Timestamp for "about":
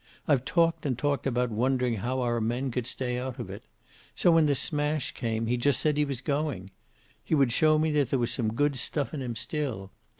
1.27-1.51